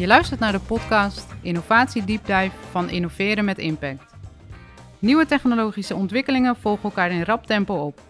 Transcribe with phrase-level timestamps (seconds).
[0.00, 4.14] Je luistert naar de podcast Innovatie Deep Dive van Innoveren met Impact.
[4.98, 8.00] Nieuwe technologische ontwikkelingen volgen elkaar in rap tempo op.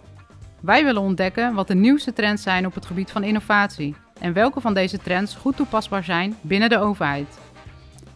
[0.60, 4.60] Wij willen ontdekken wat de nieuwste trends zijn op het gebied van innovatie en welke
[4.60, 7.38] van deze trends goed toepasbaar zijn binnen de overheid.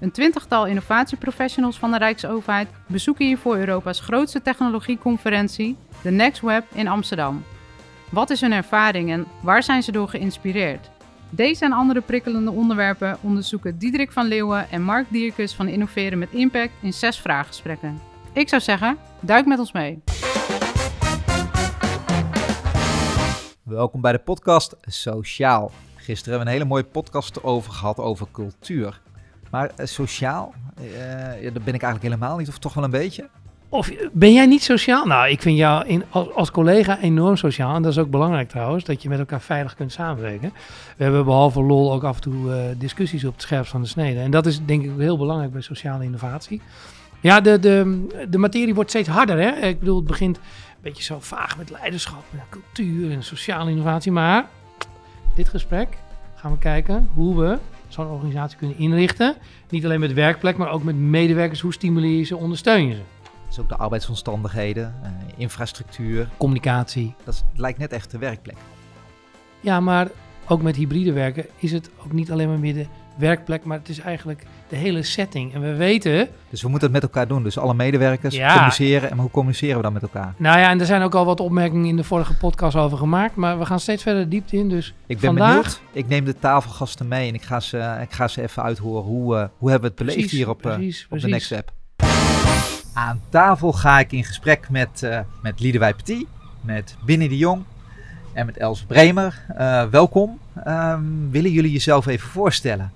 [0.00, 6.88] Een twintigtal innovatieprofessionals van de Rijksoverheid bezoeken hiervoor Europa's grootste technologieconferentie, de Next Web in
[6.88, 7.45] Amsterdam.
[8.11, 10.91] Wat is hun ervaring en waar zijn ze door geïnspireerd?
[11.31, 16.31] Deze en andere prikkelende onderwerpen onderzoeken Diederik van Leeuwen en Mark Dierkes van Innoveren met
[16.31, 18.00] Impact in zes vraaggesprekken.
[18.33, 20.03] Ik zou zeggen, duik met ons mee.
[23.63, 25.71] Welkom bij de podcast Sociaal.
[25.95, 29.00] Gisteren hebben we een hele mooie podcast over gehad over cultuur.
[29.50, 33.28] Maar eh, sociaal, eh, dat ben ik eigenlijk helemaal niet, of toch wel een beetje?
[33.69, 35.06] Of ben jij niet sociaal?
[35.06, 37.75] Nou, ik vind jou in, als, als collega enorm sociaal.
[37.75, 40.53] En dat is ook belangrijk trouwens, dat je met elkaar veilig kunt samenwerken.
[40.97, 43.88] We hebben behalve lol ook af en toe eh, discussies op het scherp van de
[43.88, 44.20] snede.
[44.20, 46.61] En dat is denk ik heel belangrijk bij sociale innovatie.
[47.20, 49.38] Ja, de, de, de materie wordt steeds harder.
[49.38, 49.66] Hè?
[49.66, 50.42] Ik bedoel, het begint een
[50.83, 54.12] beetje zo vaag met leiderschap, met cultuur en sociale innovatie.
[54.12, 54.47] Maar
[55.34, 55.88] dit gesprek
[56.34, 59.34] gaan we kijken hoe we zo'n organisatie kunnen inrichten.
[59.69, 61.60] Niet alleen met werkplek, maar ook met medewerkers.
[61.60, 63.13] Hoe stimuleer je ze, ondersteun je ze?
[63.55, 66.28] Dus ook de arbeidsomstandigheden, eh, infrastructuur.
[66.36, 67.14] Communicatie.
[67.24, 68.56] Dat is- lijkt net echt de werkplek.
[69.60, 70.08] Ja, maar
[70.48, 73.88] ook met hybride werken is het ook niet alleen maar meer de werkplek, maar het
[73.88, 75.55] is eigenlijk de hele setting.
[75.55, 77.42] En we weten, Dus we moeten het met elkaar doen.
[77.42, 78.52] Dus alle medewerkers Ja.
[78.52, 79.10] communiceren.
[79.10, 80.34] En hoe communiceren we dan met elkaar?
[80.36, 83.36] nou ja, en er zijn ook al wat opmerkingen in de vorige podcast over gemaakt,
[83.36, 84.69] maar we gaan steeds verder de diepte in.
[84.69, 85.80] Dus Ik ben Vandaag- benieuwd.
[85.92, 89.02] Ik neem de tafelgasten mee en ik ga ze, ik ga ze even uithoren.
[89.02, 91.30] Hoe, eh, hoe hebben we het beleefd precies, hier op, eh, op de precies.
[91.30, 91.72] Next Web?
[92.95, 96.27] Aan tafel ga ik in gesprek met, eh met Liedewij Petit,
[96.61, 97.64] met Binny de Jong
[98.33, 99.45] en met Els Bremer.
[99.56, 100.39] Eh, welkom.
[100.64, 102.92] Ehm, willen jullie jezelf even voorstellen?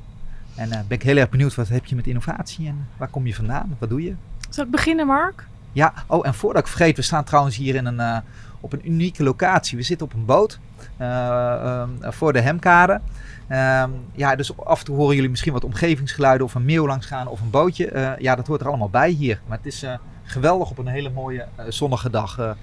[0.55, 3.27] En eh, ben ik heel erg benieuwd, wat heb je met innovatie en waar kom
[3.27, 3.77] je vandaan?
[3.79, 4.15] Wat doe je?
[4.49, 5.47] Zal ik beginnen, Mark?
[5.73, 8.23] Ja, oh en voordat ik vergeet, we staan trouwens hier in een,
[8.61, 9.77] op een unieke locatie.
[9.77, 10.59] We zitten op een boot
[10.97, 13.01] eh, ehm, voor de Hemkade.
[13.49, 17.07] Ehm, ja, dus af en toe horen jullie misschien wat omgevingsgeluiden of een meeuw langs
[17.07, 17.91] gaan of een bootje.
[17.91, 19.41] Eh, ja, dat hoort er allemaal bij hier.
[19.47, 22.57] Maar het is eh, geweldig op een hele mooie eh, zonnige dag.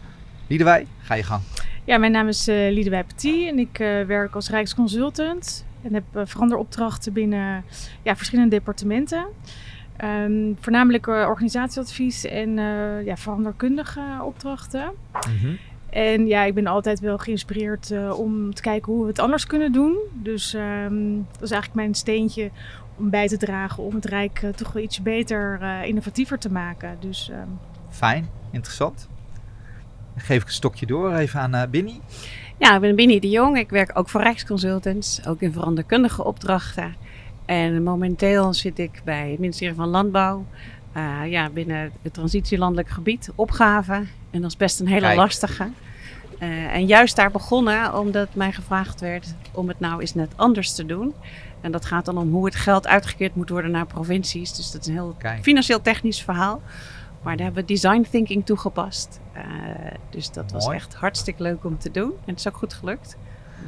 [0.47, 1.41] Liedewij, ga je gang.
[1.83, 5.65] Ja, mijn naam is Liedewij Petit en ik werk als Rijksconsultant.
[5.81, 7.63] En heb veranderopdrachten binnen
[8.01, 9.25] ja, verschillende departementen.
[9.97, 12.55] Ehm, voornamelijk organisatieadvies en
[13.05, 14.91] ja, veranderkundige opdrachten.
[15.95, 19.45] En ja, ik ben altijd wel geïnspireerd eh, om te kijken hoe we het anders
[19.45, 19.97] kunnen doen.
[20.13, 22.49] Dus ehm, dat is eigenlijk mijn steentje
[22.97, 26.51] om bij te dragen om het Rijk eh, toch wel iets beter, eh, innovatiever te
[26.51, 26.97] maken.
[26.99, 27.47] Dus ehm,
[27.89, 29.07] Fijn, interessant.
[30.13, 31.99] Dan geef ik een stokje door even aan eh Binny.
[32.57, 33.57] Ja, ik ben Binnie de Jong.
[33.57, 36.95] Ik werk ook voor Rijksconsultants, ook in veranderkundige opdrachten.
[37.45, 40.45] En momenteel zit ik bij het ministerie van Landbouw.
[40.93, 44.03] eh, ja, binnen het transitielandelijk gebied, opgave.
[44.35, 45.15] En dat is best een hele Kijk.
[45.17, 45.69] lastige.
[46.39, 50.73] Eh, en juist daar begonnen omdat mij gevraagd werd om het nou eens net anders
[50.73, 51.13] te doen.
[51.61, 54.53] En dat gaat dan om hoe het geld uitgekeerd moet worden naar provincies.
[54.53, 55.43] Dus dat is een heel Kijk.
[55.43, 56.61] financieel technisch verhaal.
[57.21, 59.19] Maar daar hebben we design thinking toegepast.
[59.33, 59.43] Eh,
[60.09, 62.11] dus dat was echt hartstikke leuk om te doen.
[62.11, 63.17] En het is ook goed gelukt.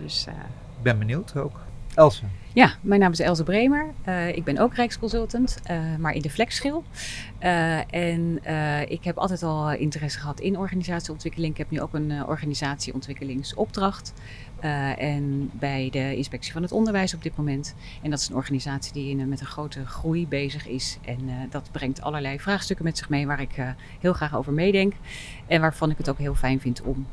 [0.01, 0.33] Dus eh,
[0.77, 1.59] Ik ben benieuwd ook.
[1.95, 2.23] Else.
[2.57, 3.93] Ja, mijn naam is Else Bremer.
[4.03, 6.83] Eh, ik ben ook Rijksconsultant, eh, maar in de flexschil.
[7.39, 8.39] Eh, en
[8.89, 11.51] ik heb altijd al interesse gehad in organisatieontwikkeling.
[11.51, 14.13] Ik heb nu ook een organisatieontwikkelingsopdracht.
[14.97, 17.75] En bij de Inspectie van het Onderwijs op dit moment.
[18.01, 20.97] En dat is een organisatie die in, met een grote groei bezig is.
[21.05, 23.55] En dat brengt allerlei vraagstukken met zich mee waar ik
[23.99, 24.93] heel graag over meedenk.
[25.47, 27.07] En waarvan ik het ook heel fijn vind om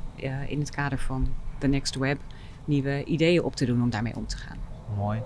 [0.48, 1.28] in het kader van
[1.58, 2.18] de Next Web
[2.64, 4.58] nieuwe ideeën op te doen om daarmee om te gaan.
[4.96, 5.22] Mooi.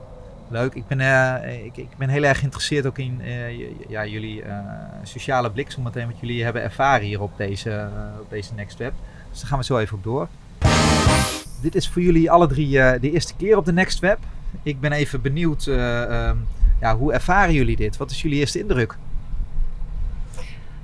[0.50, 0.74] Leuk.
[0.74, 4.58] Ik ben, eh, ik, ik ben heel erg geïnteresseerd ook in eh, ja, jullie eh,
[5.02, 7.88] sociale blik, zometeen wat jullie hebben ervaren hier op deze,
[8.20, 8.92] op deze Next Web.
[9.30, 10.28] Dus daar gaan we zo even op door.
[11.62, 14.18] Dit is voor jullie alle drie de eerste keer op de Next Web.
[14.62, 16.36] Ik ben even benieuwd, eh, ehm,
[16.80, 17.96] ja, hoe ervaren jullie dit?
[17.96, 18.96] Wat is jullie eerste indruk?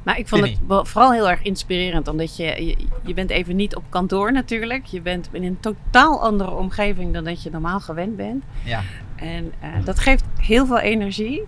[0.05, 0.59] Nou, ik vond Vinnie.
[0.61, 4.33] het wel- vooral heel erg inspirerend, omdat je, je, je bent even niet op kantoor
[4.33, 4.85] natuurlijk.
[4.87, 8.45] Je bent in een totaal andere omgeving dan dat je normaal gewend bent.
[8.65, 8.83] Ja,
[9.17, 11.43] En eh, dat geeft heel veel energie.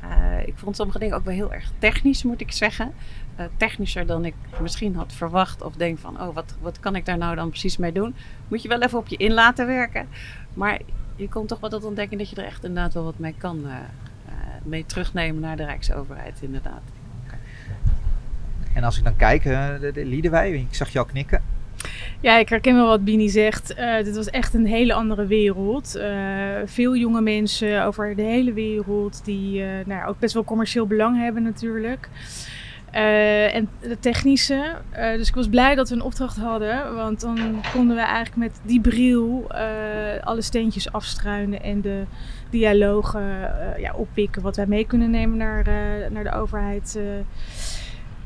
[0.00, 2.92] Eh, ik vond sommige dingen ook wel heel erg technisch, moet ik zeggen.
[3.36, 5.62] Eh, technischer dan ik misschien had verwacht.
[5.62, 8.14] Of denk van, oh, wat, wat kan ik daar nou dan precies mee doen?
[8.48, 10.08] Moet je wel even op je in laten werken.
[10.54, 10.80] Maar
[11.16, 13.66] je komt toch wel tot ontdekken dat je er echt inderdaad wel wat mee kan.
[14.62, 16.82] mee terugnemen naar de Rijksoverheid, inderdaad.
[18.74, 21.42] En als ik dan kijk, eh, de, de Liedewij, ik zag jou knikken.
[22.20, 23.74] Ja, ik herken wel wat Bini zegt.
[23.78, 25.96] Uh, dit was echt een hele andere wereld.
[25.96, 26.06] Uh,
[26.64, 31.18] veel jonge mensen over de hele wereld die uh, nou, ook best wel commercieel belang
[31.18, 32.08] hebben natuurlijk.
[32.90, 34.76] en de technische.
[35.16, 36.94] dus ik was blij dat we een opdracht hadden.
[36.94, 39.46] Want dan konden we eigenlijk met die bril
[40.24, 42.02] alle steentjes afstruinen en de
[42.50, 43.22] dialogen
[43.78, 44.42] ja, oppikken.
[44.42, 45.64] Wat wij mee kunnen nemen naar,
[46.10, 46.98] naar de overheid.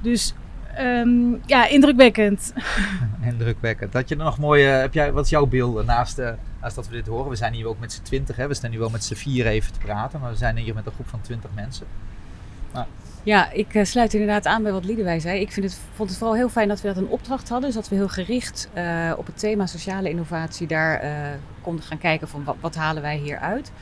[0.02, 0.34] Dus
[0.80, 2.52] Um, ja, indrukwekkend.
[3.30, 3.92] indrukwekkend.
[3.92, 6.30] Dat je nog mooie, heb jij, wat is jouw beeld naast, uh,
[6.60, 7.28] naast dat we dit horen?
[7.28, 9.72] We zijn hier ook met z'n twintig, we staan nu wel met z'n vier even
[9.72, 11.86] te praten, maar we zijn hier met een groep van twintig mensen.
[12.72, 12.86] Nou.
[13.22, 15.40] Ja, ik uh, sluit inderdaad aan bij wat Liedewij zei.
[15.40, 17.66] Ik vind het, vond het vooral heel fijn dat we dat een opdracht hadden.
[17.66, 21.02] Dus dat we heel gericht uh, op het thema sociale innovatie daar
[21.60, 23.72] konden gaan kijken van wat, wat halen wij hier uit.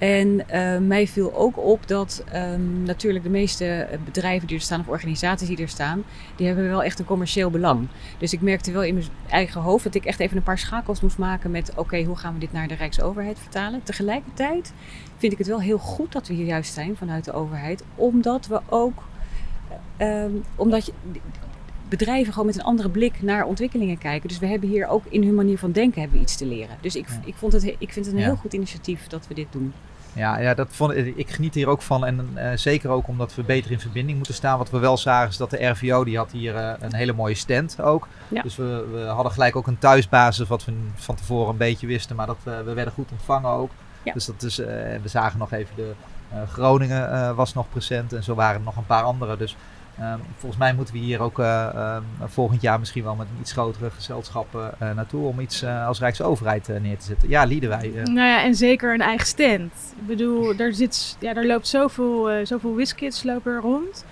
[0.00, 4.80] En uh, mij viel ook op dat um, natuurlijk de meeste bedrijven die er staan
[4.80, 6.04] of organisaties die er staan,
[6.36, 7.88] die hebben wel echt een commercieel belang.
[8.18, 11.00] Dus ik merkte wel in mijn eigen hoofd dat ik echt even een paar schakels
[11.00, 13.82] moest maken met oké, hoe gaan we dit naar de Rijksoverheid vertalen.
[13.82, 14.72] Tegelijkertijd
[15.16, 18.46] vind ik het wel heel goed dat we hier juist zijn vanuit de overheid, omdat
[18.46, 19.02] we ook,
[19.98, 20.92] um, omdat je,
[21.88, 24.28] bedrijven gewoon met een andere blik naar ontwikkelingen kijken.
[24.28, 26.76] Dus we hebben hier ook in hun manier van denken hebben we iets te leren.
[26.80, 27.20] Dus ik, ja.
[27.24, 28.26] ik, vond het, ik vind het een ja.
[28.26, 29.72] heel goed initiatief dat we dit doen.
[30.12, 32.06] Ja, ja dat vond, ik geniet hier ook van.
[32.06, 34.58] En uh, zeker ook omdat we beter in verbinding moeten staan.
[34.58, 37.34] Wat we wel zagen is dat de RVO die had hier uh, een hele mooie
[37.34, 38.08] stand ook.
[38.28, 38.42] Ja.
[38.42, 42.16] Dus we, we, hadden gelijk ook een thuisbasis wat we van tevoren een beetje wisten.
[42.16, 43.70] Maar dat we, we werden goed ontvangen ook.
[44.02, 44.12] Ja.
[44.12, 45.92] Dus dat is, we zagen nog even de
[46.52, 48.12] Groningen was nog present.
[48.12, 49.36] En zo waren er nog een paar andere.
[49.36, 49.56] Dus
[50.02, 53.40] Um, volgens mij moeten we hier ook uh, um, volgend jaar misschien wel met een
[53.40, 57.28] iets grotere gezelschap uh, naartoe om iets als Rijksoverheid neer te zetten.
[57.28, 57.92] Ja, wij.
[58.04, 59.72] Nou ja, en zeker een eigen stand.
[60.00, 64.04] Ik bedoel, daar, zit, ja, daar loopt zoveel, zoveel whiskids lopen rond.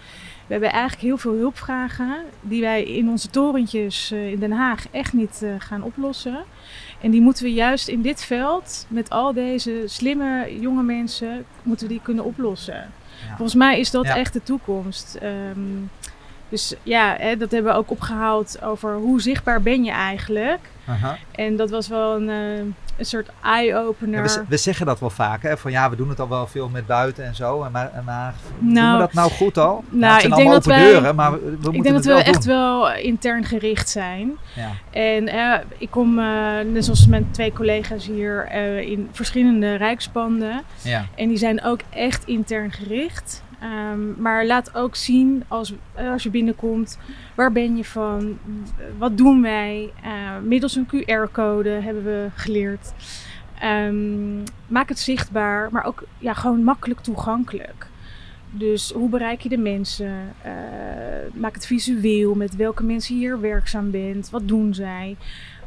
[0.46, 5.12] We hebben eigenlijk heel veel hulpvragen die wij in onze torentjes in Den Haag echt
[5.12, 6.44] niet gaan oplossen.
[7.00, 11.86] En die moeten we juist in dit veld, met al deze slimme jonge mensen, moeten
[11.86, 12.90] we die kunnen oplossen.
[13.38, 15.18] Volgens mij is dat echt de toekomst.
[15.22, 15.90] Um,
[16.48, 20.60] dus ja, hè, dat hebben we ook opgehaald over hoe zichtbaar ben je eigenlijk.
[21.30, 24.24] En dat was wel een, uh, een soort eye-opener.
[24.24, 25.56] Ja, we, we, zeggen dat wel vaak, hè?
[25.56, 27.62] van ja, we doen het al wel veel met buiten en zo.
[27.62, 29.84] En maar, maar nou, doen we dat nou goed al?
[29.88, 32.44] Nou, nou ik denk dat wij, deuren, maar we, we ik denk dat we echt
[32.44, 34.36] wel intern gericht zijn.
[34.54, 34.70] Ja.
[34.90, 36.24] En uh, ik kom, uh,
[36.72, 40.62] net zoals mijn twee collega's hier, uh, in verschillende rijkspanden.
[40.82, 41.06] Ja.
[41.14, 43.42] En die zijn ook echt intern gericht.
[43.62, 46.98] Um, maar laat ook zien als, als je binnenkomt,
[47.34, 48.38] waar ben je van,
[48.98, 49.92] wat doen wij.
[50.04, 50.10] Uh,
[50.42, 52.92] middels een QR-code hebben we geleerd.
[53.64, 57.86] Um, maak het zichtbaar, maar ook ja, gewoon makkelijk toegankelijk.
[58.50, 60.34] Dus hoe bereik je de mensen?
[60.46, 60.52] Uh,
[61.34, 64.30] maak het visueel, met welke mensen hier werkzaam bent.
[64.30, 65.16] Wat doen zij?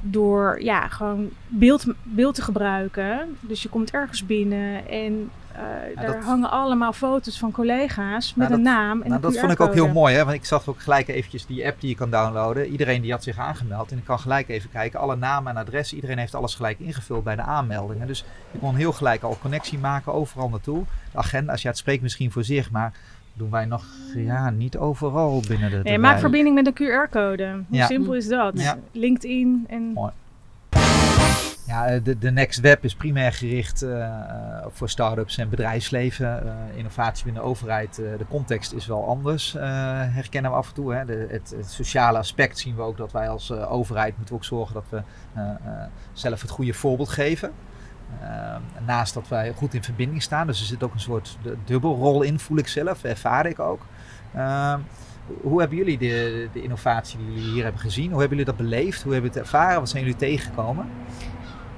[0.01, 3.37] Door ja, gewoon beeld, beeld te gebruiken.
[3.39, 8.47] Dus je komt ergens binnen en uh, daar dat, hangen allemaal foto's van collega's met
[8.47, 9.01] nou, een naam.
[9.01, 10.23] En nou, dat vond ik ook heel mooi, hè?
[10.23, 12.67] want ik zag ook gelijk eventjes die app die je kan downloaden.
[12.67, 14.99] Iedereen die had zich aangemeld en ik kan gelijk even kijken.
[14.99, 18.07] Alle namen en adressen, iedereen heeft alles gelijk ingevuld bij de aanmeldingen.
[18.07, 20.83] Dus ik kon heel gelijk al connectie maken overal naartoe.
[21.11, 22.93] De agenda, als je het spreekt misschien voor zich, maar
[23.33, 25.79] doen wij nog ja, niet overal binnen de.
[25.83, 27.51] Nee, maak verbinding met de QR-code.
[27.51, 27.85] Hoe ja.
[27.85, 28.59] simpel is dat?
[28.59, 28.77] Ja.
[28.91, 29.81] LinkedIn en.
[29.93, 30.11] Mooi.
[31.71, 34.09] Ja, eh, de, de Next Web is primair gericht uh,
[34.67, 36.43] voor start-ups en bedrijfsleven.
[36.75, 39.53] Innovatie binnen de overheid, de context is wel anders,
[40.13, 40.93] herkennen we af en toe.
[40.93, 41.05] Hè.
[41.05, 44.85] De, het, sociale aspect zien we ook dat wij als overheid moeten ook zorgen dat
[44.89, 45.01] we
[46.13, 47.51] zelf het goede voorbeeld geven.
[48.85, 52.39] naast dat wij goed in verbinding staan, dus er zit ook een soort dubbelrol in,
[52.39, 53.85] voel ik zelf, ervaar ik ook.
[55.41, 58.11] Hoe hebben jullie de, de, innovatie die jullie hier hebben gezien?
[58.11, 59.03] Hoe hebben jullie dat beleefd?
[59.03, 59.79] Hoe hebben jullie het ervaren?
[59.79, 60.85] Wat zijn jullie tegengekomen?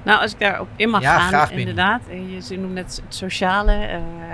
[0.04, 2.02] Nou, als ik daarop in mag ja, gaan, inderdaad.
[2.48, 3.72] Je noemt net het sociale.
[3.72, 4.32] Uh,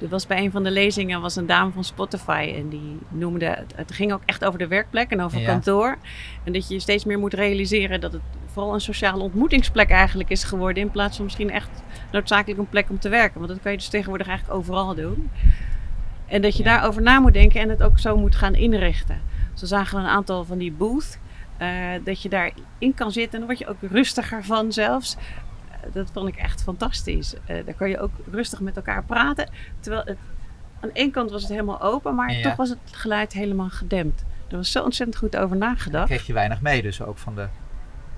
[0.00, 3.64] er was bij een van de lezingen was een dame van Spotify en die noemde,
[3.74, 5.96] het ging ook echt over de werkplek en over kantoor.
[6.44, 10.44] En dat je steeds meer moet realiseren dat het vooral een sociale ontmoetingsplek eigenlijk is
[10.44, 11.68] geworden in plaats van misschien echt
[12.12, 13.38] noodzakelijk een plek om te werken.
[13.38, 15.30] Want dat kan je dus tegenwoordig eigenlijk overal doen.
[16.26, 19.20] En dat je daarover na moet denken en het ook zo moet gaan inrichten.
[19.54, 21.18] Zo zagen we een aantal van die booths
[21.62, 25.16] uh, dat je daarin kan zitten en dan word je ook rustiger van zelfs.
[25.16, 27.34] Uh, dat vond ik echt fantastisch.
[27.34, 29.48] Uh, daar kan je ook rustig met elkaar praten.
[29.80, 30.18] Terwijl het,
[30.80, 32.42] aan één kant was het helemaal open, maar ja.
[32.42, 34.24] toch was het geluid helemaal gedempt.
[34.50, 36.06] Er was zo ontzettend goed over nagedacht.
[36.06, 37.46] Kreeg je weinig mee dus ook van de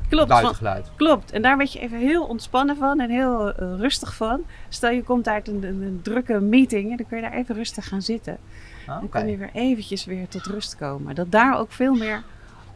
[0.09, 0.87] klopt, buitengeluid.
[0.87, 1.33] Van, klopt.
[1.33, 4.45] En daar werd je even heel ontspannen van en heel rustig van.
[4.69, 7.55] Stel je komt uit een, een, een drukke meeting en dan kun je daar even
[7.55, 8.39] rustig gaan zitten.
[8.87, 9.01] Ah, okay.
[9.01, 11.15] Dan kan je weer eventjes weer tot rust komen.
[11.15, 12.23] Dat daar ook veel meer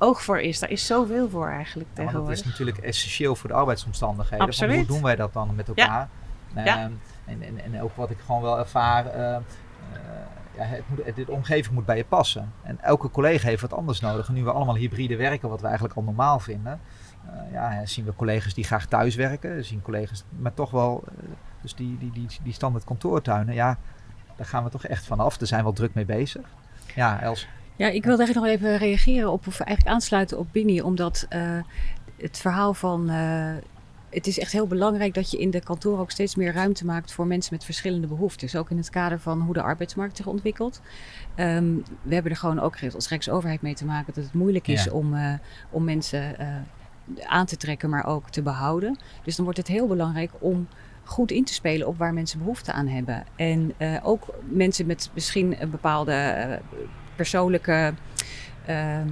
[0.02, 0.58] oog voor is.
[0.58, 2.38] Daar is zoveel voor eigenlijk Ja, want dat tegenwoordig.
[2.38, 4.38] is natuurlijk essentieel voor de arbeidsomstandigheden.
[4.38, 4.76] Van Absoluut.
[4.76, 6.08] hoe doen wij dat dan met elkaar?
[6.54, 6.64] Ja.
[6.64, 6.92] Ehm,
[7.24, 9.36] en, en, en ook wat ik gewoon wel ervaar, eh,
[10.56, 12.52] ja, het moet, de omgeving moet bij je passen.
[12.62, 14.28] En elke collega heeft wat anders nodig.
[14.28, 16.80] En nu we allemaal hybride werken, wat we eigenlijk al normaal vinden,
[17.26, 19.54] eh, ja, zien we collega's die graag thuis werken.
[19.54, 21.24] We zien collega's, maar toch wel, eh,
[21.60, 23.78] dus die, die, die, die standaard kantoortuinen, ja,
[24.36, 25.36] daar gaan we toch echt vanaf.
[25.36, 26.46] Daar zijn we wel druk mee bezig.
[26.94, 27.46] Ja, Els.
[27.76, 31.58] Ja, ik wilde eigenlijk nog even reageren op, of eigenlijk aansluiten op Bini, omdat eh,
[32.16, 33.08] het verhaal van.
[33.10, 33.50] eh,
[34.10, 37.12] het is echt heel belangrijk dat je in de kantoor ook steeds meer ruimte maakt
[37.12, 38.56] voor mensen met verschillende behoeftes.
[38.56, 40.80] Ook in het kader van hoe de arbeidsmarkt zich ontwikkelt.
[41.34, 44.84] Ehm, we hebben er gewoon ook als Rijksoverheid mee te maken dat het moeilijk is
[44.84, 44.92] Ja.
[44.92, 45.32] om, eh,
[45.70, 46.36] om mensen
[47.26, 48.98] aan te trekken, maar ook te behouden.
[49.24, 50.68] Dus dan wordt het heel belangrijk om
[51.04, 53.24] goed in te spelen op waar mensen behoefte aan hebben.
[53.36, 56.12] En ook mensen met misschien een bepaalde
[57.16, 57.92] persoonlijke,
[58.66, 59.06] ehm,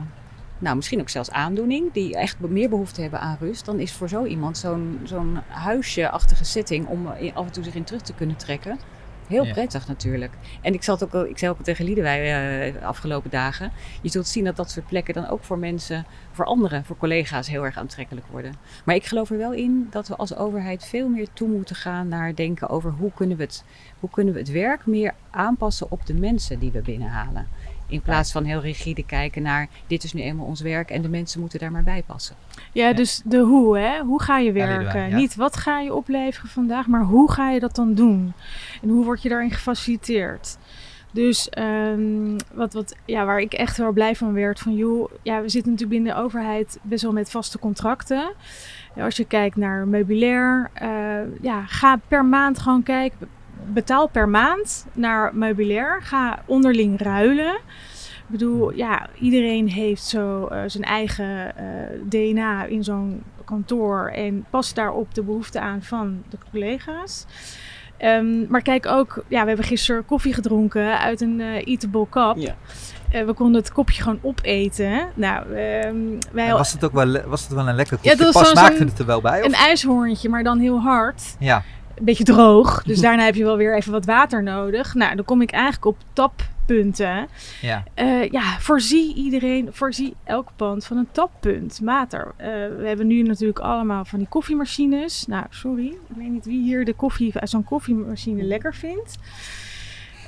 [0.59, 4.09] nou misschien ook zelfs aandoening, die echt meer behoefte hebben aan rust, dan is voor
[4.09, 8.15] zo iemand zo'n zo'n huisje-achtige setting om eh, af en toe zich in terug te
[8.15, 8.79] kunnen trekken.
[9.27, 9.53] Heel Ja.
[9.53, 10.33] prettig natuurlijk.
[10.61, 12.19] En ik, zat ook, al- ik zei ook al tegen Liedewij
[12.67, 13.73] eh, de afgelopen dagen.
[14.03, 17.49] Je zult zien dat dat soort plekken dan ook voor mensen, voor anderen, voor collega's
[17.49, 18.55] heel erg aantrekkelijk worden.
[18.85, 22.09] Maar ik geloof er wel in dat we als overheid veel meer toe moeten gaan
[22.09, 23.65] naar denken over hoe kunnen we het,
[24.01, 27.47] hoe kunnen we het werk meer aanpassen op de mensen die we binnenhalen.
[27.91, 31.09] In plaats van heel rigide kijken naar dit is nu eenmaal ons werk en de
[31.09, 32.37] mensen moeten daar maar bij passen.
[32.73, 34.01] Ja, dus de hoe, hè?
[34.01, 35.09] Hoe ga je werken?
[35.09, 35.17] ja.
[35.17, 38.33] Niet wat ga je opleveren vandaag, maar hoe ga je dat dan doen?
[38.83, 40.59] En hoe word je daarin gefaciliteerd?
[41.13, 45.41] Dus ehm, wat, wat, ja, waar ik echt wel blij van werd, van joh, ja,
[45.43, 48.33] we zitten natuurlijk binnen de overheid best wel met vaste contracten.
[48.95, 53.29] Ja, als je kijkt naar meubilair, eh, ja, ga per maand gewoon kijken,
[53.67, 57.55] betaal per maand naar meubilair, ga onderling ruilen.
[57.55, 61.65] Ik bedoel, ja, iedereen heeft zo eh, zijn eigen eh,
[62.09, 67.27] DNA in zo'n kantoor en past daarop de behoefte aan van de collega's.
[67.97, 72.37] Ehm, maar kijk ook, ja, we hebben gisteren koffie gedronken uit een eh eatable cup.
[72.37, 72.55] Ja.
[73.25, 75.09] We konden het kopje gewoon opeten.
[75.15, 75.97] Nou, ehm,
[76.33, 78.25] wij was het ook wel, was het wel een lekker Ja, koekje?
[78.25, 79.41] dat was Pas zo'n- maakte het er wel bij?
[79.41, 79.47] Of?
[79.47, 81.23] een ijshoorntje, maar dan heel hard.
[81.39, 81.63] Ja,
[82.01, 82.83] Een beetje droog.
[82.83, 84.95] Dus daarna heb je wel weer even wat water nodig.
[84.95, 87.29] Nou, dan kom ik eigenlijk op tappunten.
[87.61, 87.85] ja.
[87.95, 92.33] Eh, ja, voorzie iedereen, voorzie elk pand van een tappunt, water.
[92.37, 92.47] Eh,
[92.79, 95.27] we hebben nu natuurlijk allemaal van die koffiemachines.
[95.27, 99.19] Nou, sorry, ik weet niet wie hier de koffie uit zo'n koffiemachine lekker vindt.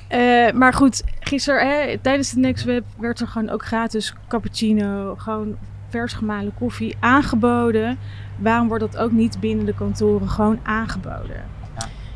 [0.07, 5.15] Eh, maar goed, gisteren hè, tijdens de Next Web werd er gewoon ook gratis cappuccino,
[5.17, 5.57] gewoon
[5.89, 7.97] vers gemalen koffie aangeboden.
[8.39, 11.61] Waarom wordt dat ook niet binnen de kantoren gewoon aangeboden?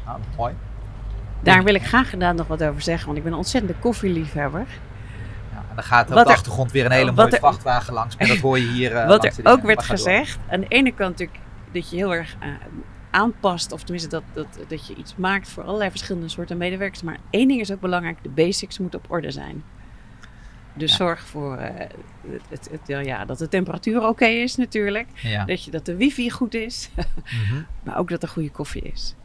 [0.08, 0.54] Ah, mooi.
[1.44, 4.66] Daar wil ik graag inderdaad nog wat over zeggen, want ik ben een ontzettende koffieliefhebber.
[5.52, 8.18] Ja, en dan gaat op de er- achtergrond weer een hele mooie er- vrachtwagen langs.
[8.18, 8.96] Maar dat hoor je hier.
[8.98, 9.88] eh, Wat er ook werd door.
[9.88, 11.40] gezegd, aan de ene kant natuurlijk
[11.72, 12.50] dat je heel erg eh,
[13.12, 17.02] aanpast, of tenminste dat, dat, dat je iets maakt voor allerlei verschillende soorten medewerkers.
[17.02, 19.64] Maar één ding is ook belangrijk, de basics moeten op orde zijn.
[20.74, 20.98] Dus Ja.
[20.98, 21.88] zorg voor eh,
[22.32, 25.08] het, het, het- ja, dat de temperatuur oké is natuurlijk.
[25.14, 25.46] Ja.
[25.46, 27.62] Dat, je, dat de wifi goed is, Mhm.
[27.84, 29.16] maar ook dat er goede koffie is.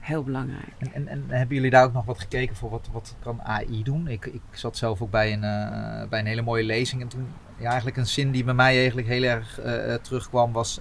[0.00, 0.72] Heel belangrijk.
[0.78, 3.82] En, en, en hebben jullie daar ook nog wat gekeken voor wat, wat kan AI
[3.82, 4.08] doen?
[4.08, 7.02] Ik, ik zat zelf ook bij een, eh, bij een hele mooie lezing.
[7.02, 7.26] En toen,
[7.58, 10.80] ja, eigenlijk een zin die bij mij eigenlijk heel erg eh, eh, terugkwam was...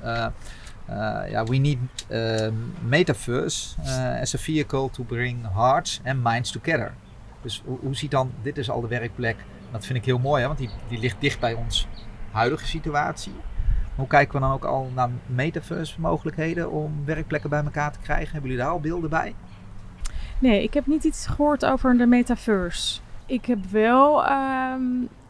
[1.30, 2.48] ja, we need eh,
[2.88, 3.76] metaverse
[4.22, 6.94] as a vehicle to bring hearts and minds together.
[7.42, 9.36] Dus hoe, hoe ziet dan, dit is al de werkplek,
[9.72, 11.88] dat vind ik heel mooi, hè, want die, die ligt dicht bij ons
[12.32, 13.34] huidige situatie.
[13.96, 18.32] Hoe kijken we dan ook al naar metaverse mogelijkheden om werkplekken bij elkaar te krijgen?
[18.32, 19.36] Hebben jullie daar al beelden bij?
[20.40, 23.00] Nee, ik heb niet iets gehoord over de metaverse.
[23.26, 24.82] Ik heb wel ehm,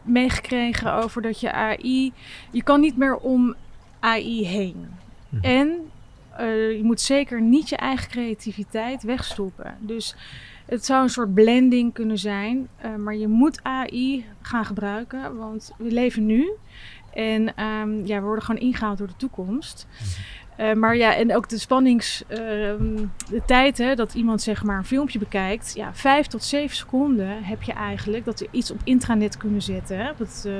[0.02, 2.12] meegekregen over dat je AI.
[2.50, 3.54] Je kan niet meer om
[4.00, 4.86] AI heen.
[5.28, 5.44] Mhm.
[5.44, 5.90] En
[6.36, 9.76] eh, je moet zeker niet je eigen creativiteit wegstoppen.
[9.80, 10.16] Dus
[10.66, 12.68] het zou een soort blending kunnen zijn.
[12.76, 16.50] eh, maar je moet AI gaan gebruiken, want we leven nu.
[17.14, 19.86] En ehm, ja, we worden gewoon ingehaald door de toekomst.
[20.56, 22.96] Eh, maar ja, en ook de spannings, ehm,
[23.30, 25.72] de tijd hè, dat iemand zeg maar een filmpje bekijkt.
[25.74, 29.98] Ja, vijf tot zeven seconden heb je eigenlijk dat we iets op intranet kunnen zetten.
[29.98, 30.52] Hè, op, het, eh,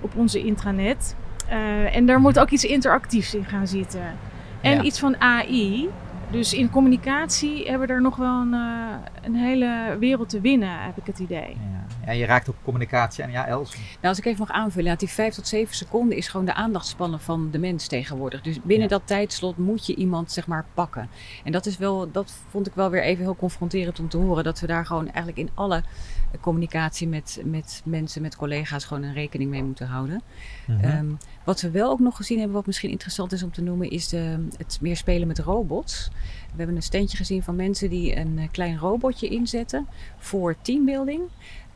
[0.00, 1.16] op onze intranet.
[1.48, 4.16] Eh, en daar moet ook iets interactiefs in gaan zitten.
[4.60, 4.82] En Ja.
[4.82, 5.88] iets van AI.
[6.30, 8.52] Dus in communicatie hebben we er nog wel een,
[9.22, 11.48] een hele wereld te winnen, heb ik het idee.
[11.48, 13.30] Ja, Ja, je raakt ook communicatie aan.
[13.30, 13.72] Ja, Els.
[13.74, 17.20] Nou, als ik even mag aanvullen, die vijf tot zeven seconden is gewoon de aandachtspannen
[17.20, 18.40] van de mens tegenwoordig.
[18.42, 18.98] Dus binnen Ja.
[18.98, 21.08] dat tijdslot moet je iemand zeg maar pakken.
[21.44, 24.44] En dat is wel, dat vond ik wel weer even heel confronterend om te horen.
[24.44, 29.02] Dat we daar gewoon eigenlijk in alle eh, communicatie met, met mensen, met collega's gewoon
[29.02, 30.22] een rekening mee moeten houden.
[30.66, 30.80] Mhm.
[30.84, 31.06] Ehm,
[31.44, 34.08] wat we wel ook nog gezien hebben, wat misschien interessant is om te noemen, is
[34.08, 36.10] de, het meer spelen met robots.
[36.46, 39.86] We hebben een standje gezien van mensen die een eh, klein robotje inzetten
[40.18, 41.20] voor teambuilding.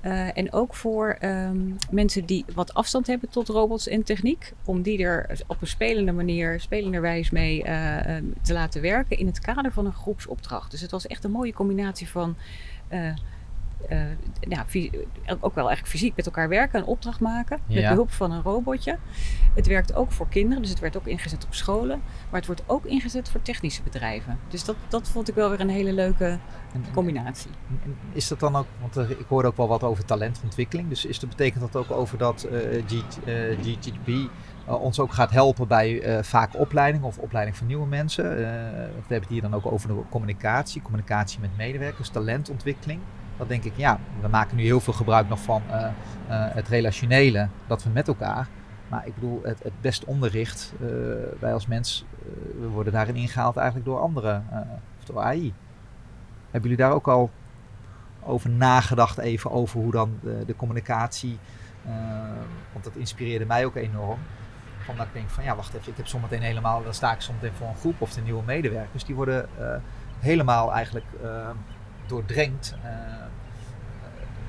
[0.00, 1.58] Eh, en ook voor ehm,
[1.90, 4.52] mensen die wat afstand hebben tot robots en techniek.
[4.64, 9.26] Om die er op een spelende manier, spelenderwijs mee eh, eh, te laten werken in
[9.26, 10.70] het kader van een groepsopdracht.
[10.70, 12.36] Dus het was echt een mooie combinatie van
[12.88, 13.10] eh,
[13.88, 13.98] eh,
[14.40, 14.90] ja, fy-
[15.40, 17.58] ook wel eigenlijk fysiek met elkaar werken, een opdracht maken.
[17.66, 18.98] Met behulp van een robotje.
[19.54, 22.00] Het werkt ook voor kinderen, dus het werd ook ingezet op scholen.
[22.30, 24.38] Maar het wordt ook ingezet voor technische bedrijven.
[24.48, 26.38] Dus dat, dat vond ik wel weer een hele leuke
[26.92, 27.50] combinatie.
[27.84, 30.88] En Is dat dan ook, want er- ik hoorde ook wel wat over talentontwikkeling.
[30.88, 33.50] Dus is dat, betekent dat ook over dat eh, G, eh,
[34.66, 38.24] eh, ons ook gaat helpen bij eh, vaak opleiding of opleiding van nieuwe mensen?
[38.24, 43.00] Eh, we hebben het hier dan ook over de communicatie, communicatie met medewerkers, talentontwikkeling.
[43.38, 45.90] Dat denk ik, ja, we maken nu heel veel gebruik nog van eh, eh,
[46.28, 48.48] het relationele, dat we met elkaar.
[48.88, 50.88] Maar ik bedoel, het, het best onderricht, eh,
[51.38, 52.04] wij als mens,
[52.60, 54.46] we worden daarin ingehaald eigenlijk door anderen,
[54.98, 55.54] of door AI.
[56.50, 57.30] Hebben jullie daar ook al
[58.22, 61.38] over nagedacht, even over hoe dan de, de communicatie,
[62.72, 64.18] want dat inspireerde mij ook enorm.
[64.78, 67.20] Van dat ik denk van ja, wacht even, ik heb zometeen helemaal, dan sta ik
[67.20, 69.48] zometeen voor een groep of de nieuwe medewerkers, die worden
[70.18, 71.06] helemaal eigenlijk
[72.08, 72.90] doordrenkt eh,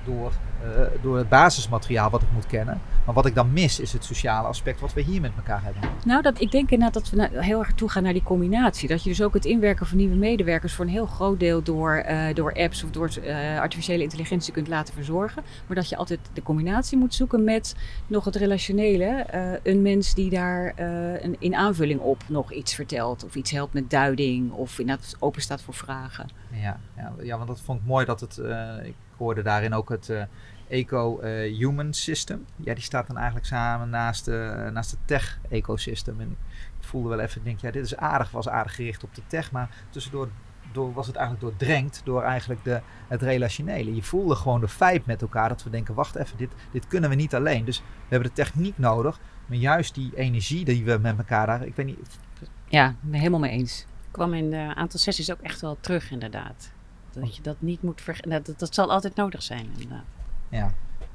[0.05, 0.31] door,
[0.63, 2.81] eh, door het basismateriaal wat ik moet kennen.
[3.05, 5.81] Maar wat ik dan mis is het sociale aspect wat we hier met elkaar hebben.
[6.05, 8.87] Nou, dat, ik denk inderdaad dat we heel erg toe gaan naar die combinatie.
[8.87, 11.95] Dat je dus ook het inwerken van nieuwe medewerkers voor een heel groot deel door,
[11.95, 15.43] eh, door apps of door eh, artificiële intelligentie kunt laten verzorgen.
[15.67, 17.75] Maar dat je altijd de combinatie moet zoeken met
[18.07, 19.25] nog het relationele.
[19.63, 23.25] een mens die daar een, in aanvulling op nog iets vertelt.
[23.25, 24.51] Of iets helpt met duiding.
[24.51, 26.27] Of inderdaad open staat voor vragen.
[26.51, 28.37] Ja, ja, ja, want dat vond ik mooi dat het,
[28.83, 30.23] ik hoorde daarin ook het eh,
[30.67, 32.45] Eco-Human System.
[32.55, 36.19] Ja, die staat dan eigenlijk samen naast, eh, naast het tech-ecosystem.
[36.19, 36.37] En
[36.79, 39.21] ik voelde wel even, ik denk, ja, dit is aardig, was aardig gericht op de
[39.27, 40.29] tech, maar tussendoor
[40.71, 43.95] door, was het eigenlijk doordrenkt door eigenlijk de, het relationele.
[43.95, 47.09] Je voelde gewoon de vibe met elkaar, dat we denken, wacht even, dit, dit kunnen
[47.09, 47.65] we niet alleen.
[47.65, 51.65] Dus we hebben de techniek nodig, maar juist die energie die we met elkaar daar,
[51.65, 52.19] ik weet niet,
[52.67, 53.85] Ja, ik ben helemaal mee eens.
[54.11, 56.71] kwam in een aantal sessies ook echt wel terug, inderdaad.
[57.13, 58.29] Dat je dat niet moet vergeten.
[58.43, 60.03] Dat, dat zal altijd nodig zijn, inderdaad.
[60.49, 60.73] Ja,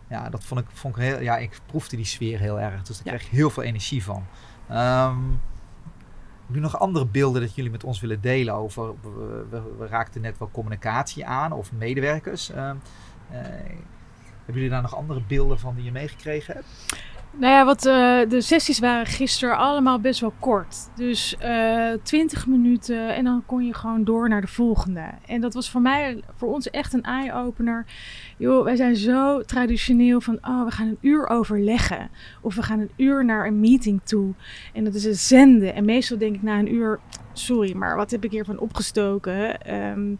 [0.09, 1.21] ja dat vond ik, vond ik heel.
[1.21, 2.83] Ja, ik proefde die sfeer heel erg.
[2.83, 3.19] Dus daar Ja.
[3.19, 4.25] kreeg ik heel veel energie van.
[6.47, 8.87] Heb je nog andere beelden dat jullie met ons willen delen over?
[9.03, 12.51] We, we, we raakten net wel communicatie aan of medewerkers.
[12.51, 12.77] Ehm,
[13.31, 16.67] eh, hebben jullie daar nog andere beelden van die je meegekregen hebt?
[17.37, 20.77] Nou ja, wat, eh, de sessies waren gisteren allemaal best wel kort.
[20.97, 25.05] Dus eh 20 minuten en dan kon je gewoon door naar de volgende.
[25.27, 27.87] En dat was voor mij, voor ons echt een eye-opener.
[28.37, 32.11] Joh, wij zijn zo traditioneel van, oh, we gaan een uur overleggen.
[32.41, 34.33] Of we gaan een uur naar een meeting toe.
[34.73, 35.75] En dat is een zenden.
[35.75, 37.01] En meestal denk ik na een uur,
[37.33, 39.61] sorry, maar wat heb ik hiervan opgestoken?
[39.61, 40.15] Ehm,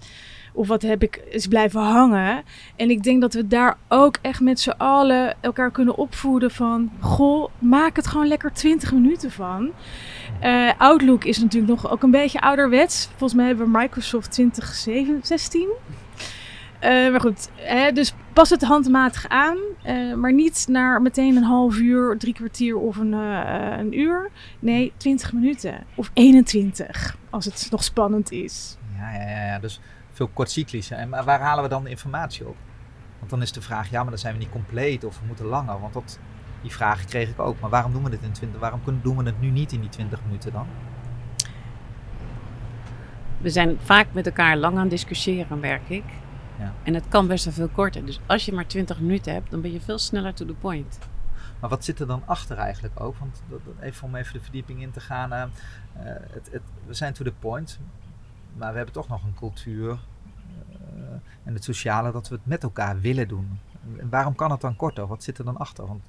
[0.55, 2.43] of wat heb ik is blijven hangen?
[2.77, 6.91] En ik denk dat we daar ook echt met z'n allen elkaar kunnen opvoeden van...
[7.01, 9.71] Goh, maak het gewoon lekker 20 minuten van.
[10.41, 13.07] Eh, Outlook is natuurlijk nog ook een beetje ouderwets.
[13.07, 15.69] Volgens mij hebben we Microsoft 2016.
[16.79, 19.59] Eh, maar goed, hè, dus pas het handmatig aan.
[19.83, 24.31] eh, maar niet naar meteen een half uur, drie kwartier of een, een uur.
[24.59, 25.85] Nee, 20 minuten.
[25.95, 28.77] Of 21, als het nog spannend is.
[28.97, 29.59] Ja, ja, ja, ja.
[29.59, 29.81] dus
[30.15, 30.91] veel kortcyclisch.
[30.91, 32.57] En maar waar halen we dan de informatie op?
[33.19, 35.47] Want dan is de vraag, ja, maar dan zijn we niet compleet of we moeten
[35.47, 35.81] langer.
[35.81, 36.19] Want dat,
[36.63, 37.61] die vragen kreeg ik ook.
[37.61, 38.61] Maar waarom doen we dit in 20?
[38.61, 40.67] Waarom kunnen, doen we het nu niet in die 20 minuten dan?
[43.41, 46.05] We zijn vaak met elkaar lang aan het discussiëren, merk ik.
[46.59, 46.73] Ja.
[46.83, 48.07] En het kan best wel veel korter.
[48.07, 50.99] Dus als je maar 20 minuten hebt, dan ben je veel sneller to the point.
[51.61, 53.17] Maar wat zit er dan achter eigenlijk ook?
[53.19, 53.43] Want
[53.81, 55.33] even om even de verdieping in te gaan.
[55.33, 55.51] eh, eh,
[56.31, 57.79] het, het, we zijn to the point.
[58.57, 61.03] Maar we hebben toch nog een cultuur eh,
[61.45, 63.59] en het sociale dat we het met elkaar willen doen.
[63.99, 65.07] En waarom kan het dan korter?
[65.07, 65.87] Wat zit er dan achter?
[65.87, 66.03] Want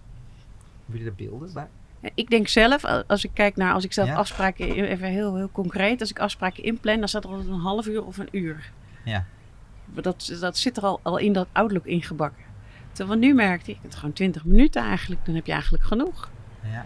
[0.85, 1.67] hebben jullie er beelden bij?
[2.13, 4.15] Ik denk zelf, als ik kijk naar, als ik zelf Ja.
[4.15, 7.87] afspraken, even heel, heel concreet, als ik afspraken inplan, dan staat er altijd een half
[7.87, 8.71] uur of een uur.
[9.03, 9.25] Ja.
[9.85, 12.43] Dat, dat zit er al, al in dat Outlook ingebakken.
[12.91, 16.29] Terwijl nu merkte ik het gewoon 20 minuten eigenlijk, dan heb je eigenlijk genoeg.
[16.63, 16.85] Ja,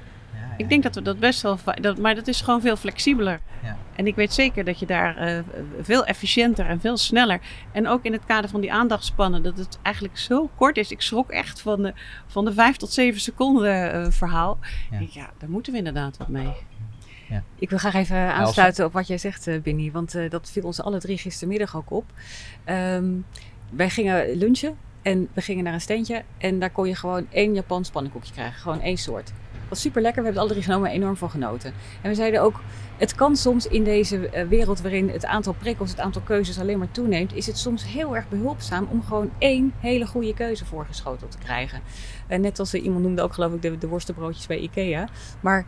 [0.59, 3.39] Ik denk dat we dat best wel, dat, maar dat is gewoon veel flexibeler.
[3.63, 3.77] Ja.
[3.95, 5.39] En ik weet zeker dat je daar eh,
[5.81, 7.39] veel efficiënter en veel sneller.
[7.71, 10.91] En ook in het kader van die aandachtspannen, dat het eigenlijk zo kort is.
[10.91, 11.93] Ik schrok echt van de,
[12.27, 14.59] van de vijf tot zeven seconden eh, verhaal.
[14.91, 14.99] Ja.
[14.99, 16.53] Ik ja, daar moeten we inderdaad wat mee.
[17.55, 19.91] Ik wil graag even aansluiten op wat jij zegt, eh, Binny.
[19.91, 22.05] Want eh, dat viel ons alle drie gistermiddag ook op.
[22.63, 23.05] Ehm,
[23.69, 26.23] wij gingen lunchen en we gingen naar een steentje.
[26.37, 28.61] En daar kon je gewoon één Japans pannenkoekje krijgen.
[28.61, 29.31] Gewoon één soort.
[29.69, 30.21] Was super lekker.
[30.21, 31.73] We hebben het alle drie genomen enorm van genoten.
[32.01, 32.59] En we zeiden ook,
[32.97, 36.77] het kan soms in deze eh, wereld waarin het aantal prikkels, het aantal keuzes alleen
[36.77, 41.31] maar toeneemt, is het soms heel erg behulpzaam om gewoon één hele goede keuze voorgeschoteld
[41.31, 41.81] te krijgen.
[42.27, 45.07] Eh, net als eh, iemand noemde ook geloof ik de, de worstenbroodjes bij Ikea.
[45.41, 45.65] Maar,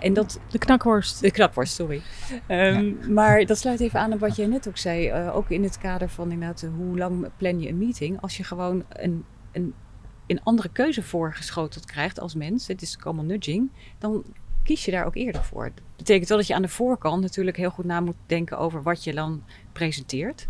[0.00, 1.20] en dat, De knakworst.
[1.20, 2.02] de knapworst, sorry.
[2.46, 5.12] Ehm, Maar dat sluit even aan op wat jij net ook zei.
[5.12, 8.20] ook in het kader van inderdaad, hoe lang plan je een meeting?
[8.20, 9.74] Als je gewoon een, een,
[10.26, 14.24] een andere keuze voorgeschoteld krijgt als mens, het is allemaal nudging, dan
[14.62, 15.64] kies je daar ook eerder voor.
[15.64, 18.82] Dat betekent wel dat je aan de voorkant natuurlijk heel goed na moet denken over
[18.82, 20.48] wat je dan presenteert.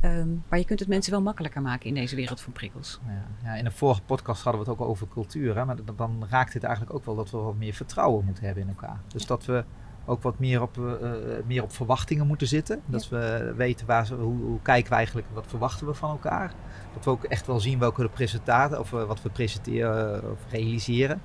[0.00, 3.00] Ehm, maar je kunt het mensen wel makkelijker maken in deze wereld van prikkels.
[3.06, 5.56] Ja, ja, in de vorige podcast hadden we het ook over cultuur.
[5.56, 5.64] Hè?
[5.64, 8.68] Maar dan- raakt het eigenlijk ook wel dat we wat meer vertrouwen moeten hebben in
[8.68, 9.00] elkaar.
[9.08, 9.64] Dus dat we
[10.06, 12.80] ook wat meer op, eh, eh, meer op verwachtingen moeten zitten.
[12.86, 16.52] Dat we weten waar ze, hoe, hoe kijken we eigenlijk, wat verwachten we van elkaar.
[16.94, 20.38] Dat we ook echt wel zien welke de presentaten, of eh, wat we presenteren of
[20.50, 21.22] realiseren,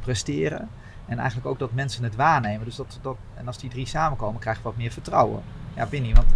[0.00, 0.68] presteren.
[1.06, 2.64] En eigenlijk ook dat mensen het waarnemen.
[2.64, 5.42] Dus dat, dat, en als die drie samenkomen, krijgen we wat meer vertrouwen.
[5.76, 6.26] Ja, Binnie, want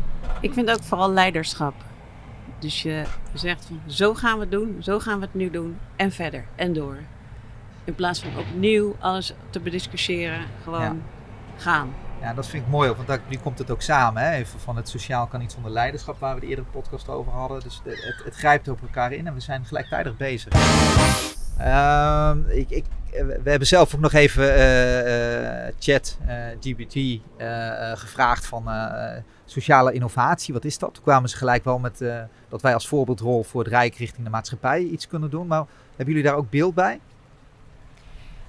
[0.41, 1.75] Ik vind ook vooral leiderschap.
[2.59, 5.79] Dus je zegt van zo gaan we het doen, zo gaan we het nu doen
[5.97, 6.97] en verder en door.
[7.85, 10.97] In plaats van opnieuw alles te bediscussiëren, gewoon Ja.
[11.61, 11.95] Gaan.
[12.21, 14.23] Ja, dat vind ik mooi, want nu komt het ook samen.
[14.23, 14.47] Hè?
[14.47, 17.61] Van het sociaal kan niet zonder leiderschap, waar we de eerdere podcast over hadden.
[17.61, 20.53] Dus het, het grijpt op elkaar in en we zijn gelijktijdig bezig.
[21.59, 22.85] Ehm, ik, ik,
[23.43, 27.21] we hebben zelf ook nog even eh, chat, eh, GPT,
[27.99, 28.69] gevraagd van
[29.45, 30.55] sociale innovatie.
[30.55, 30.95] Wat is dat?
[30.95, 32.05] Toen kwamen ze gelijk wel met
[32.49, 35.47] dat wij als voorbeeldrol voor het Rijk richting de maatschappij iets kunnen doen.
[35.47, 37.01] Maar hebben jullie daar ook beeld bij?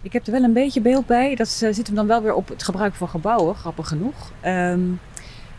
[0.01, 1.35] Ik heb er wel een beetje beeld bij.
[1.35, 4.31] Dat eh, zit hem dan wel weer op het gebruik van gebouwen, grappig genoeg.
[4.41, 4.79] Ehm,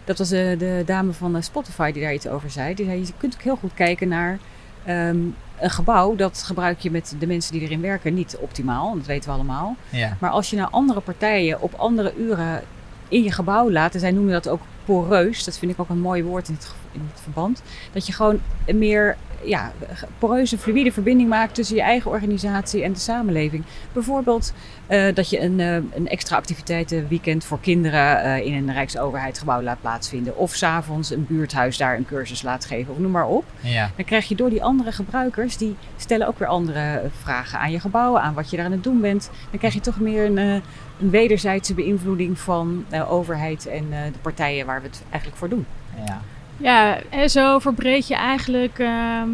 [0.04, 2.74] dat was eh, de dame van eh, Spotify die daar iets over zei.
[2.74, 4.38] Die zei, je kunt ook heel goed kijken naar
[4.84, 5.18] ehm,
[5.58, 6.16] een gebouw.
[6.16, 8.94] Dat gebruik je met de mensen die erin werken niet optimaal.
[8.94, 9.76] Dat weten we allemaal.
[9.88, 10.16] Ja.
[10.20, 12.62] Maar als je naar andere partijen op andere uren
[13.08, 16.00] in je gebouw laat, en zij noemen dat ook poreus, dat vind ik ook een
[16.00, 18.40] mooi woord in het, in het verband, dat je gewoon
[18.74, 19.72] meer ja,
[20.18, 23.64] poreuze, fluïde verbinding maakt tussen je eigen organisatie en de samenleving.
[23.92, 24.52] Bijvoorbeeld
[24.86, 29.80] eh, dat je een, eh, een extra activiteitenweekend voor kinderen eh, in een Rijksoverheidsgebouw laat
[29.80, 30.36] plaatsvinden.
[30.36, 33.44] Of s'avonds een buurthuis daar een cursus laat geven, of noem maar op.
[33.60, 33.90] Ja.
[33.96, 37.80] Dan krijg je door die andere gebruikers, die stellen ook weer andere vragen aan je
[37.80, 39.30] gebouw, aan wat je daar aan het doen bent.
[39.50, 44.66] Dan krijg je toch meer een, een wederzijdse beïnvloeding van de overheid en de partijen
[44.66, 45.66] waar we het eigenlijk voor doen.
[46.06, 46.20] ja.
[46.62, 49.28] Ja, en zo verbreed je eigenlijk, ehm,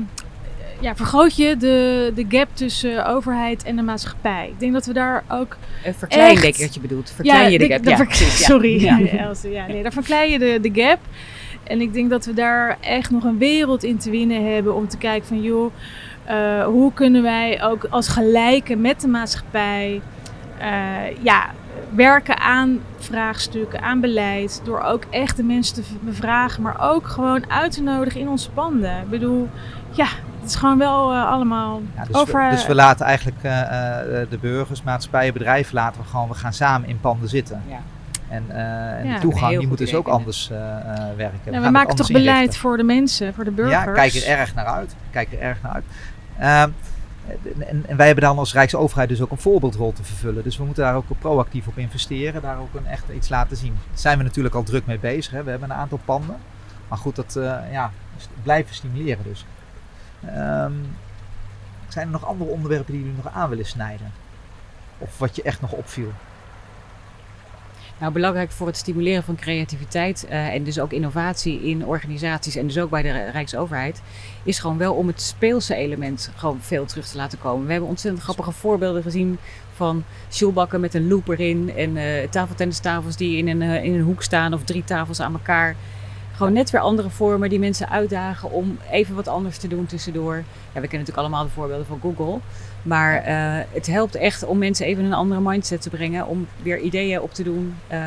[0.81, 4.49] ja, vergroot je de, de gap tussen overheid en de maatschappij.
[4.49, 6.43] Ik denk dat we daar ook Een verklein, Echt?
[6.43, 7.12] denk ik dat je bedoelt.
[7.15, 7.83] Verklein je de, gap.
[7.83, 8.07] de ja.
[8.31, 9.01] Sorry, Ja.
[9.27, 9.51] Else.
[9.51, 10.99] Ja, nee, daar verklein je de, de gap.
[11.62, 14.89] En ik denk dat we daar echt nog een wereld in te winnen hebben om
[14.89, 15.73] te kijken van joh,
[16.25, 20.01] eh, hoe kunnen wij ook als gelijken met de maatschappij
[20.59, 20.69] eh,
[21.23, 21.51] ja,
[21.95, 24.61] werken aan vraagstukken, aan beleid.
[24.64, 28.51] Door ook echt de mensen te bevragen, maar ook gewoon uit te nodigen in onze
[28.51, 29.01] panden.
[29.01, 29.49] Ik bedoel,
[29.90, 30.07] ja,
[30.40, 32.45] het is gewoon wel eh, allemaal Ja, dus, over...
[32.45, 36.35] we, dus we laten eigenlijk eh, eh, de burgers, maatschappijen, bedrijven laten we gewoon, we
[36.35, 37.62] gaan samen in panden zitten.
[37.69, 37.79] Ja.
[38.29, 39.14] En, eh, en Ja.
[39.14, 41.62] de toegang die moet dus ook anders eh, eh, werken.
[41.62, 42.61] We maken toch beleid inrichten.
[42.61, 43.85] voor de mensen, voor de burgers.
[43.85, 44.95] Ja, kijk er erg naar uit.
[45.11, 45.85] Kijk er erg naar uit.
[46.38, 46.71] Ehm,
[47.59, 50.43] en, en wij hebben dan als Rijksoverheid dus ook een voorbeeldrol te vervullen.
[50.43, 52.43] Dus we moeten daar ook proactief op investeren.
[52.43, 53.75] Daar ook een echt iets laten zien.
[53.89, 55.33] Daar zijn we natuurlijk al druk mee bezig.
[55.33, 55.43] Hè.
[55.43, 56.37] We hebben een aantal panden.
[56.89, 57.91] Maar goed, dat eh, ja,
[58.43, 59.45] blijven stimuleren dus.
[60.27, 60.73] Ehm,
[61.89, 64.12] zijn er nog andere onderwerpen die jullie nog aan willen snijden?
[64.99, 66.12] Of wat je echt nog opviel?
[67.99, 72.67] Nou, belangrijk voor het stimuleren van creativiteit eh, en dus ook innovatie in organisaties en
[72.67, 74.03] dus ook bij de Rijksoverheid,
[74.43, 77.67] is gewoon wel om het speelse element gewoon veel terug te laten komen.
[77.67, 79.39] We hebben ontzettend grappige voorbeelden gezien
[79.75, 84.03] van sjoelbakken met een loop erin en eh tafeltennistafels die in een, eh, in een
[84.03, 85.77] hoek staan of drie tafels aan elkaar.
[86.33, 90.35] Gewoon net weer andere vormen die mensen uitdagen om even wat anders te doen tussendoor.
[90.35, 90.45] Ja,
[90.81, 92.41] we kennen natuurlijk allemaal de voorbeelden van Google.
[92.87, 96.27] Maar eh, het helpt echt om mensen even in een andere mindset te brengen.
[96.27, 97.75] Om weer ideeën op te doen.
[97.87, 98.01] eh,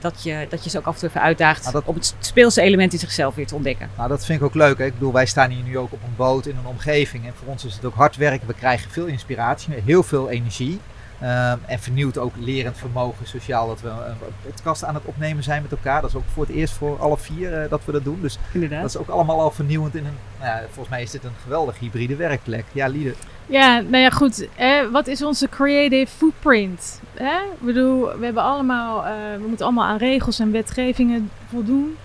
[0.00, 1.72] dat, je, dat je ze ook af en toe even uitdaagt.
[1.72, 3.88] Dat- om het speelse element in zichzelf weer te ontdekken.
[3.96, 4.78] Nou, dat vind ik ook leuk.
[4.78, 4.84] Hè.
[4.84, 7.26] Ik bedoel, wij staan hier nu ook op een boot in een omgeving.
[7.26, 8.46] En voor ons is het ook hard werken.
[8.46, 10.80] We krijgen veel inspiratie, heel veel energie.
[11.20, 15.62] Ehm, en vernieuwt ook lerend vermogen sociaal dat we een podcast aan het opnemen zijn
[15.62, 16.00] met elkaar.
[16.00, 18.18] Dat is ook voor het eerst voor alle vier eh, dat we dat doen.
[18.20, 18.80] Dus Inderdaad.
[18.80, 21.30] dat is ook allemaal al vernieuwend in een, nou ja, volgens mij is dit een
[21.42, 22.64] geweldig hybride werkplek.
[22.72, 23.14] Ja, Liede.
[23.46, 24.48] Ja, nou ja, goed.
[24.92, 27.00] Wat is onze creative footprint?
[27.14, 27.38] Hè?
[27.58, 31.96] Bedoel, we hebben allemaal, eh, we moeten allemaal aan regels en wetgevingen voldoen.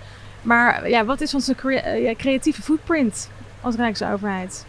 [0.42, 4.66] Maar ja, wat is onze eh, ja, creatieve footprint als Rijksoverheid?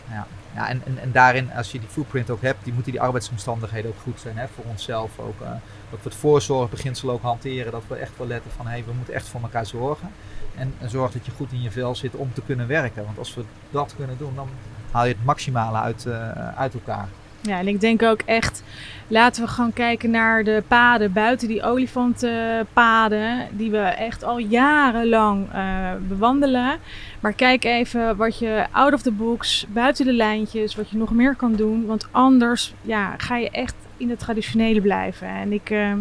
[0.56, 3.90] Ja, en, en, en daarin, als je die footprint ook hebt, die moeten die arbeidsomstandigheden
[3.92, 4.38] ook goed zijn.
[4.38, 5.42] Hè, voor onszelf ook.
[5.42, 5.50] eh,
[5.90, 7.72] dat we het voorzorgbeginsel ook hanteren.
[7.72, 10.10] Dat we echt wel letten van, hé, hey, we moeten echt voor elkaar zorgen.
[10.56, 13.06] En, en zorg dat je goed in je vel zit om te kunnen werken.
[13.06, 14.48] Want als we dat kunnen doen, dan
[14.94, 17.08] haal je het maximale uit, eh, uit elkaar.
[17.42, 18.64] Ja, en ik denk ook echt,
[19.08, 25.52] laten we gewoon kijken naar de paden buiten die olifantenpaden, die we echt al jarenlang
[25.52, 26.78] eh, bewandelen.
[27.20, 31.12] Maar kijk even wat je out of the box, buiten de lijntjes, wat je nog
[31.12, 31.86] meer kan doen.
[31.86, 35.28] Want anders ja, ga je echt in het traditionele blijven.
[35.28, 35.94] En ik, eh,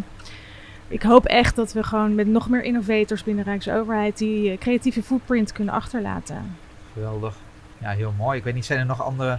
[0.89, 5.53] ik hoop echt dat we gewoon met nog meer innovators binnen Rijksoverheid die creatieve footprint
[5.53, 6.57] kunnen achterlaten.
[6.93, 7.35] Geweldig.
[7.83, 8.39] Ja, heel mooi.
[8.39, 9.39] Ik weet niet, zijn er nog andere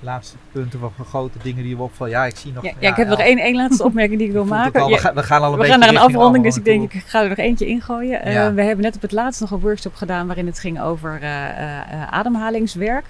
[0.00, 2.12] laatste punten of grote dingen die je opvallen?
[2.12, 2.64] Ja, ik zie nog...
[2.64, 4.80] Ja, ja, ik heb nog één, één laatste opmerking die ik wil maken.
[4.82, 4.88] al.
[4.88, 6.92] We, gaan, we gaan al een we beetje gaan naar een afronding, dus ik denk
[6.92, 8.22] ik ga er nog eentje ingooien.
[8.22, 8.52] Eh, Ja.
[8.54, 11.48] we hebben net op het laatst nog een workshop gedaan waarin het ging over eh,
[11.48, 13.04] eh, eh, ademhalingswerk.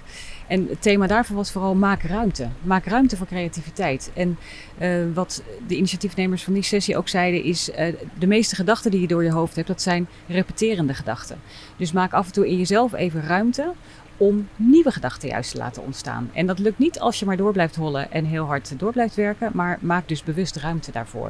[0.47, 2.47] En het thema daarvan was vooral maak ruimte.
[2.61, 4.11] Maak ruimte voor creativiteit.
[4.13, 4.37] En
[4.77, 7.71] eh, wat de initiatiefnemers van die sessie ook zeiden is...
[7.71, 11.37] eh, de meeste gedachten die je door je hoofd hebt, dat zijn repeterende gedachten.
[11.77, 13.71] Dus maak af en toe in jezelf even ruimte
[14.17, 16.29] om nieuwe gedachten juist te laten ontstaan.
[16.33, 19.15] En dat lukt niet als je maar door blijft hollen en heel hard door blijft
[19.15, 19.49] werken.
[19.53, 21.27] Maar maak dus bewust ruimte daarvoor.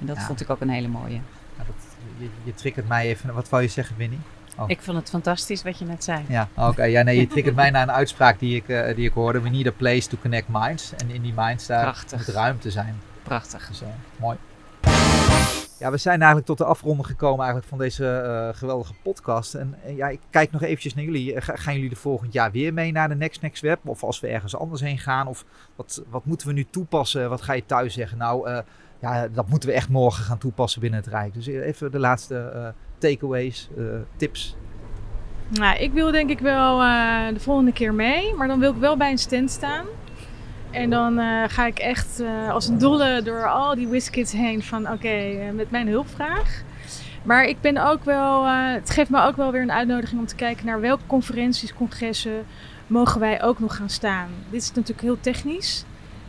[0.00, 0.22] En dat Ja.
[0.26, 1.20] vond ik ook een hele mooie.
[1.56, 1.74] Ja, dat,
[2.18, 3.34] je, je triggert mij even.
[3.34, 4.18] Wat wou je zeggen, Winnie?
[4.66, 6.24] Ik vond het fantastisch wat je net zei.
[6.28, 6.84] Ja, oké.
[6.96, 9.40] Ja, nee, je triggert mij naar een uitspraak die ik, eh, die ik hoorde.
[9.40, 10.92] We need a place to connect minds.
[10.96, 12.18] En in die minds daar Prachtig.
[12.26, 13.00] moet ruimte zijn.
[13.22, 13.68] Prachtig.
[13.68, 13.88] Dus eh,
[14.20, 14.36] mooi.
[15.78, 19.54] Ja, we zijn eigenlijk tot de afronding gekomen eigenlijk van deze eh, geweldige podcast.
[19.54, 21.40] En ja, ik kijk nog eventjes naar jullie.
[21.40, 23.78] Ga- gaan jullie er volgend jaar weer mee naar de Next Next Web?
[23.84, 25.26] Of als we ergens anders heen gaan?
[25.26, 25.44] Of
[25.76, 27.28] wat, wat moeten we nu toepassen?
[27.28, 28.18] Wat ga je thuis zeggen?
[28.18, 28.62] Nou,
[28.98, 31.34] ja, dat moeten we echt morgen gaan toepassen binnen het Rijk.
[31.34, 33.84] Dus even de laatste takeaways, eh,
[34.16, 34.56] tips.
[35.48, 38.78] Nou, ik wil denk ik wel eh, de volgende keer mee, maar dan wil ik
[38.78, 39.86] wel bij een stand staan.
[40.70, 44.90] En dan eh, ga ik echt als een dolle door al die WizKids heen van
[44.90, 46.62] oké, met mijn hulpvraag.
[47.22, 50.34] Maar ik ben ook wel, het geeft me ook wel weer een uitnodiging om te
[50.34, 52.46] kijken naar welke conferenties, congressen
[52.86, 54.28] mogen wij ook nog gaan staan.
[54.50, 55.84] Dit is natuurlijk heel technisch.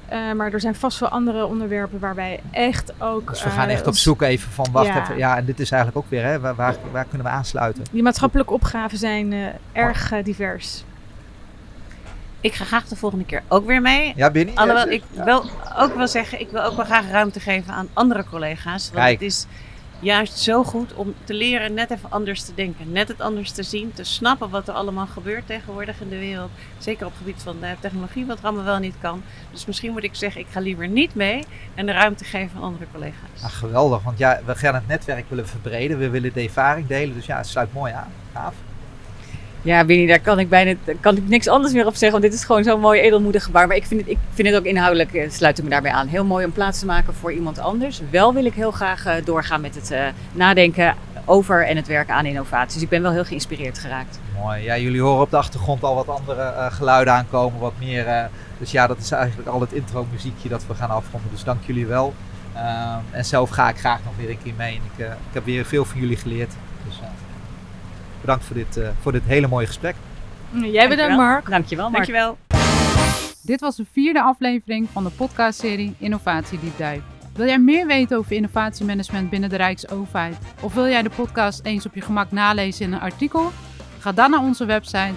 [0.10, 3.30] Eh, maar er zijn vast wel andere onderwerpen waar wij echt ook.
[3.30, 5.02] Dus we gaan eh, echt op zoek even van, wacht Ja.
[5.02, 5.18] even.
[5.18, 7.84] Ja, en dit is eigenlijk ook weer, hè, waar, waar, waar kunnen we aansluiten?
[7.92, 10.84] Die maatschappelijke opgaven zijn eh, erg divers.
[12.42, 14.14] Ik ga graag de volgende keer ook weer mee.
[14.16, 14.60] Ja, Binnie?
[14.60, 15.24] Alhoewel Ja, ik ja.
[15.24, 15.44] wel
[15.78, 18.84] ook wil zeggen, ik wil ook wel graag ruimte geven aan andere collega's.
[18.92, 19.20] Want Kijk.
[19.20, 19.46] het is
[20.00, 22.92] juist zo goed om te leren net even anders te denken.
[22.92, 26.52] Net het anders te zien, te snappen wat er allemaal gebeurt tegenwoordig in de wereld.
[26.78, 29.24] Zeker op het gebied van de technologie, wat er allemaal wel niet kan.
[29.52, 31.44] Dus misschien moet ik zeggen, ik ga liever niet mee
[31.76, 33.44] en de ruimte geven aan andere collega's.
[33.44, 35.98] Ah, geweldig, want ja, we gaan het netwerk willen verbreden.
[35.98, 37.16] We willen de ervaring delen.
[37.16, 38.12] Dus ja, het sluit mooi aan.
[38.34, 38.56] Gaaf.
[39.68, 42.12] Ja, Winnie, daar kan ik bijna kan ik niks anders meer op zeggen.
[42.12, 43.68] Want dit is gewoon zo'n mooi edelmoedig gebaar.
[43.68, 46.08] Maar ik vind het, ik vind het ook inhoudelijk, eh, sluit ik me daarbij aan.
[46.08, 48.02] Heel mooi om plaats te maken voor iemand anders.
[48.10, 52.14] Wel wil ik heel graag eh, doorgaan met het eh, nadenken over en het werken
[52.14, 52.74] aan innovaties.
[52.74, 54.20] Dus ik ben wel heel geïnspireerd geraakt.
[54.42, 54.64] Mooi.
[54.64, 57.60] Ja, jullie horen op de achtergrond al wat andere geluiden aankomen.
[57.60, 58.30] Wat meer.
[58.58, 61.30] dus ja, dat is eigenlijk al het intro muziekje dat we gaan afronden.
[61.32, 62.14] Dus dank jullie wel.
[62.56, 64.76] Ehm, en zelf ga ik graag nog weer een keer mee.
[64.76, 66.54] En ik, ik heb weer veel van jullie geleerd.
[68.28, 69.96] Bedankt voor dit, eh, voor dit hele mooie gesprek.
[70.52, 71.18] Jij bedankt, Dankjewel.
[71.18, 71.50] Mark.
[71.50, 72.06] Dankjewel, Mark.
[72.06, 72.38] Dankjewel.
[73.42, 77.02] Dit was de vierde aflevering van de podcastserie Innovatie Deep Dive.
[77.34, 80.38] Wil jij meer weten over innovatiemanagement binnen de Rijksoverheid?
[80.62, 83.52] Of wil jij de podcast eens op je gemak nalezen in een artikel?
[84.00, 85.14] Ga dan naar onze website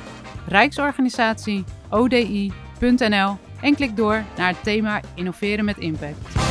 [0.48, 6.49] rijksorganisatie.odi.nl en klik door naar het thema Innoveren met Impact.